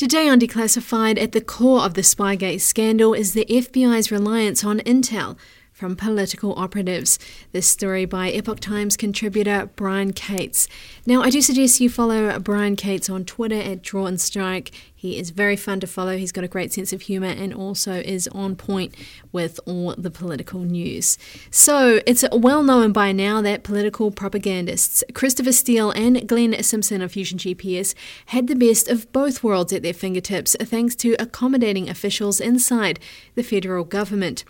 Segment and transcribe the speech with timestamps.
[0.00, 4.78] Today on Declassified, at the core of the Spygate scandal is the FBI's reliance on
[4.78, 5.36] intel
[5.80, 7.18] from political operatives.
[7.52, 10.68] This story by Epoch Times contributor Brian Cates.
[11.06, 14.72] Now, I do suggest you follow Brian Cates on Twitter at Draw and Strike.
[14.94, 16.18] He is very fun to follow.
[16.18, 18.94] He's got a great sense of humour and also is on point
[19.32, 21.16] with all the political news.
[21.50, 27.12] So, it's well known by now that political propagandists Christopher Steele and Glenn Simpson of
[27.12, 27.94] Fusion GPS
[28.26, 33.00] had the best of both worlds at their fingertips thanks to accommodating officials inside
[33.34, 34.44] the federal government.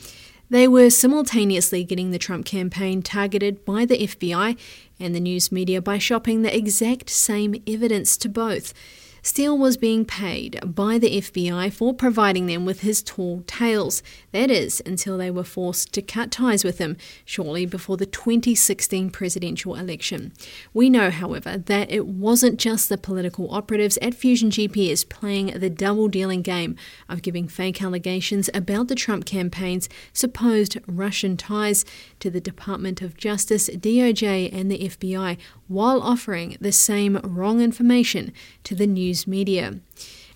[0.51, 4.59] They were simultaneously getting the Trump campaign targeted by the FBI
[4.99, 8.75] and the news media by shopping the exact same evidence to both.
[9.23, 14.03] Steele was being paid by the FBI for providing them with his tall tales.
[14.33, 19.11] That is, until they were forced to cut ties with him shortly before the 2016
[19.11, 20.33] presidential election.
[20.73, 25.71] We know, however, that it wasn't just the political operatives at Fusion GPS playing the
[25.71, 26.77] double dealing game
[27.09, 31.85] of giving fake allegations about the Trump campaign's supposed Russian ties
[32.21, 35.37] to the Department of Justice, DOJ, and the FBI
[35.69, 38.33] while offering the same wrong information
[38.65, 39.81] to the news media.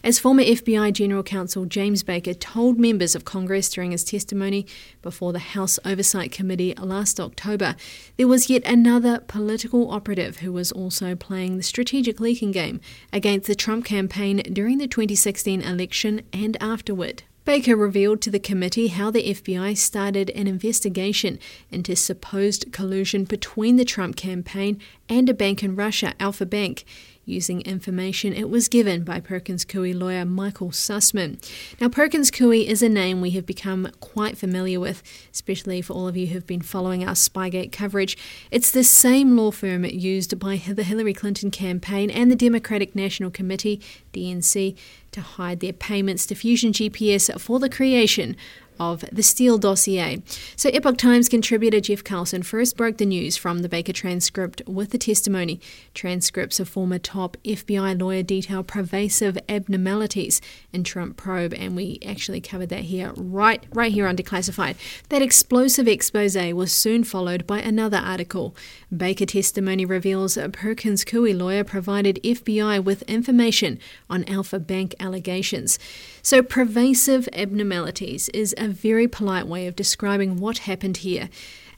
[0.04, 4.66] As former FBI General Counsel James Baker told members of Congress during his testimony
[5.00, 7.74] before the House Oversight Committee last October,
[8.18, 12.82] there was yet another political operative who was also playing the strategic leaking game
[13.14, 17.22] against the Trump campaign during the 2016 election and afterward.
[17.46, 21.38] Baker revealed to the committee how the FBI started an investigation
[21.70, 24.80] into supposed collusion between the Trump campaign
[25.10, 26.84] and a bank in Russia, Alfa Bank
[27.24, 31.38] using information it was given by Perkins Coie lawyer Michael Sussmann.
[31.80, 36.08] Now, Perkins Coie is a name we have become quite familiar with, especially for all
[36.08, 38.16] of you who've been following our Spygate coverage.
[38.50, 43.30] It's the same law firm used by the Hillary Clinton campaign and the Democratic National
[43.30, 43.80] Committee,
[44.12, 44.76] DNC,
[45.12, 48.36] to hide their payments to Fusion GPS for the creation
[48.78, 50.22] of the Steele dossier.
[50.56, 54.90] So, Epoch Times contributor Jeff Carlson first broke the news from the Baker transcript with
[54.90, 55.60] the testimony.
[55.94, 60.40] Transcripts of former top FBI lawyer detail pervasive abnormalities
[60.72, 64.76] in Trump probe, and we actually covered that here, right, right here on Declassified.
[65.08, 68.56] That explosive expose was soon followed by another article.
[68.94, 75.78] Baker testimony reveals a Perkins Coie lawyer provided FBI with information on Alfa Bank allegations.
[76.22, 81.28] So, pervasive abnormalities is a very polite way of describing what happened here.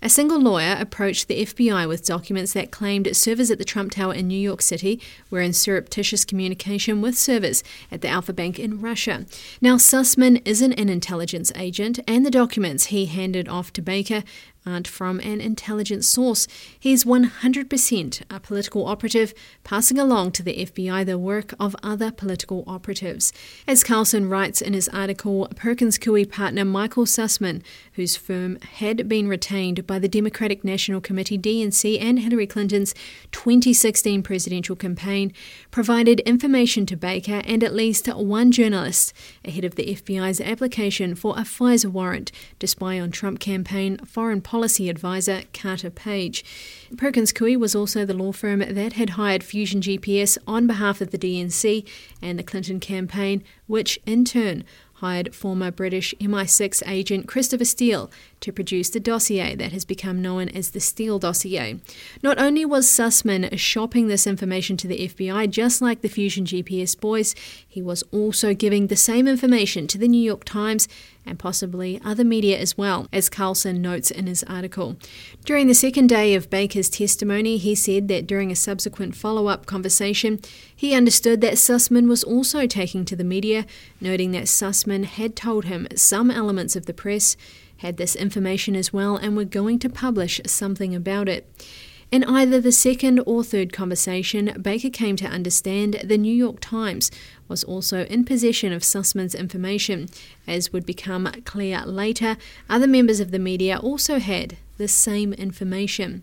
[0.03, 4.15] A single lawyer approached the FBI with documents that claimed servers at the Trump Tower
[4.15, 8.81] in New York City were in surreptitious communication with servers at the Alfa Bank in
[8.81, 9.27] Russia.
[9.61, 14.23] Now, Sussmann isn't an intelligence agent, and the documents he handed off to Baker
[14.67, 16.49] aren't from an intelligence source.
[16.79, 19.33] He's 100% a political operative,
[19.63, 23.33] passing along to the FBI the work of other political operatives.
[23.69, 27.63] As Carlson writes in his article, Perkins Coie partner Michael Sussmann,
[27.93, 32.95] whose firm had been retained by the Democratic National Committee DNC and Hillary Clinton's
[33.31, 35.33] 2016 presidential campaign,
[35.71, 39.13] provided information to Baker and at least one journalist
[39.45, 44.41] ahead of the FBI's application for a FISA warrant to spy on Trump campaign foreign
[44.41, 46.43] policy policy advisor Carter Page.
[46.97, 51.11] Perkins Coie was also the law firm that had hired Fusion GPS on behalf of
[51.11, 51.87] the DNC
[52.23, 54.65] and the Clinton campaign, which in turn
[55.01, 60.49] hired former British MI6 agent Christopher Steele to produce the dossier that has become known
[60.49, 61.79] as the Steele dossier.
[62.23, 66.99] Not only was Sussmann shopping this information to the FBI, just like the Fusion GPS
[66.99, 67.35] boys,
[67.69, 70.89] he was also giving the same information to the New York Times
[71.27, 74.97] and possibly other media as well, as Carlson notes in his article.
[75.45, 79.67] During the second day of Baker's testimony, he said that during a subsequent follow up
[79.67, 80.41] conversation,
[80.75, 83.67] he understood that Sussmann was also taking to the media,
[84.01, 87.37] noting that Sussmann had told him some elements of the press
[87.79, 91.47] had this information as well and were going to publish something about it.
[92.13, 97.11] In either the second or third conversation, Baker came to understand the New York Times
[97.49, 100.09] was also in possession of Sussmann's information.
[100.47, 102.37] As would become clear later,
[102.69, 106.23] other members of the media also had the same information.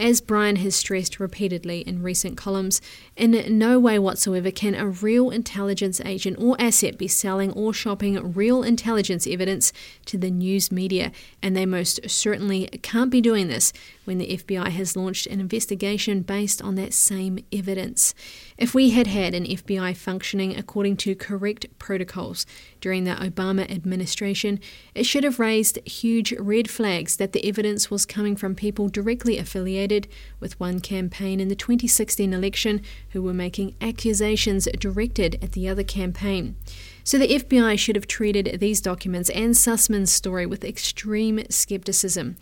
[0.00, 2.80] As Brian has stressed repeatedly in recent columns,
[3.18, 8.32] in no way whatsoever can a real intelligence agent or asset be selling or shopping
[8.32, 9.74] real intelligence evidence
[10.06, 11.12] to the news media,
[11.42, 13.74] and they most certainly can't be doing this
[14.06, 18.14] when the FBI has launched an investigation based on that same evidence.
[18.56, 22.46] If we had had an FBI functioning according to correct protocols
[22.80, 24.60] during the Obama administration,
[24.94, 29.38] it should have raised huge red flags that the evidence was coming from people directly
[29.38, 35.68] affiliated with one campaign in the 2016 election who were making accusations directed at the
[35.68, 36.56] other campaign.
[37.04, 42.36] So the FBI should have treated these documents and Sussmann's story with extreme skepticism.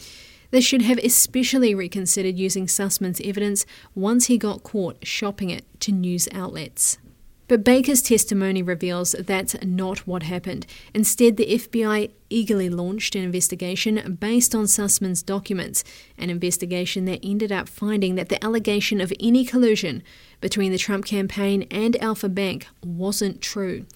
[0.51, 5.93] They should have especially reconsidered using Sussmann's evidence once he got caught shopping it to
[5.93, 6.99] news outlets.
[7.49, 10.67] But Baker's testimony reveals that's not what happened.
[10.95, 15.83] Instead, the FBI eagerly launched an investigation based on Sussmann's documents,
[16.19, 20.03] an investigation that ended up finding that the allegation of any collusion
[20.43, 23.87] between the Trump campaign and Alfa Bank wasn't true.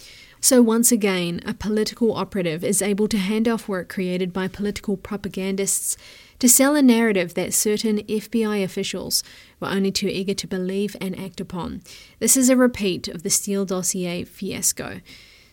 [0.40, 4.96] So, once again, a political operative is able to hand off work created by political
[4.96, 5.96] propagandists
[6.42, 9.22] to sell a narrative that certain FBI officials
[9.60, 11.82] were only too eager to believe and act upon.
[12.18, 15.02] This is a repeat of the Steele dossier fiasco.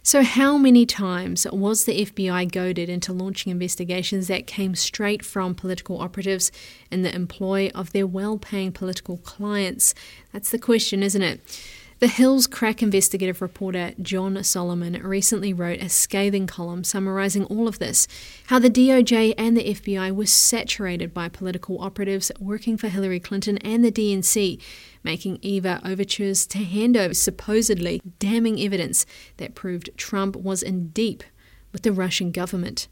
[0.01, 5.53] So, how many times was the FBI goaded into launching investigations that came straight from
[5.53, 6.51] political operatives
[6.89, 9.93] in the employ of their well paying political clients?
[10.33, 11.39] That's the question, isn't it?
[11.99, 17.79] The Hill's crack investigative reporter John Solomon recently wrote a scathing column summarizing all of
[17.79, 18.07] this
[18.45, 23.57] how the DOJ and the FBI were saturated by political operatives working for Hillary Clinton
[23.57, 24.61] and the DNC,
[25.03, 29.05] making Eva overtures to hand over supposedly damning evidence
[29.35, 31.21] that proved Trump was in deep
[31.73, 32.87] with the Russian government.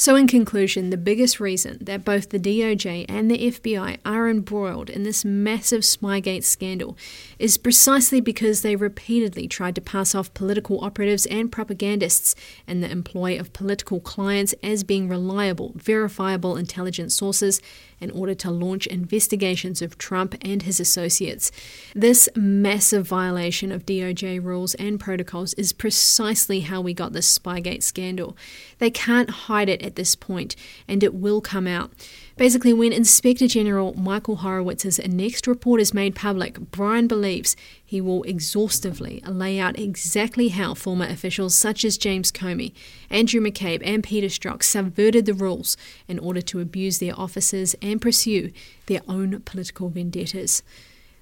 [0.00, 4.88] So, in conclusion, the biggest reason that both the DOJ and the FBI are embroiled
[4.88, 6.96] in this massive Spygate scandal
[7.38, 12.34] is precisely because they repeatedly tried to pass off political operatives and propagandists
[12.66, 17.60] in the employ of political clients as being reliable, verifiable intelligence sources
[18.00, 21.50] in order to launch investigations of Trump and his associates.
[21.94, 27.82] This massive violation of DOJ rules and protocols is precisely how we got this Spygate
[27.82, 28.36] scandal.
[28.78, 30.56] They can't hide it at this point,
[30.88, 31.92] and it will come out.
[32.40, 37.54] Basically, when Inspector General Michael Horowitz's next report is made public, Brian believes
[37.84, 42.72] he will exhaustively lay out exactly how former officials such as James Comey,
[43.10, 45.76] Andrew McCabe, and Peter Strzok subverted the rules
[46.08, 48.50] in order to abuse their offices and pursue
[48.86, 50.62] their own political vendettas.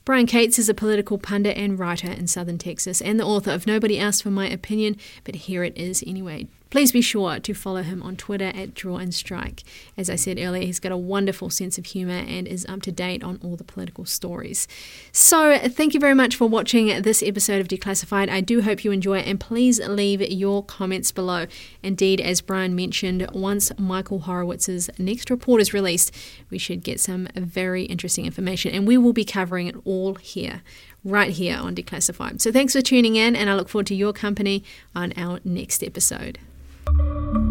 [0.04, 3.66] Brian Cates is a political pundit and writer in southern Texas and the author of
[3.66, 6.46] Nobody Asked for My Opinion, but here it is anyway.
[6.70, 9.62] Please be sure to follow him on Twitter at Draw and Strike.
[9.96, 12.92] As I said earlier, he's got a wonderful sense of humour and is up to
[12.92, 14.68] date on all the political stories.
[15.10, 18.28] So, thank you very much for watching this episode of Declassified.
[18.28, 21.46] I do hope you enjoy it, and please leave your comments below.
[21.82, 26.14] Indeed, as Brian mentioned, once Michael Horowitz's next report is released,
[26.50, 30.60] we should get some very interesting information, and we will be covering it all here
[31.02, 32.42] right here on Declassified.
[32.42, 35.82] So thanks for tuning in, and I look forward to your company on our next
[35.82, 36.38] episode.
[36.96, 37.00] Thank
[37.34, 37.47] you.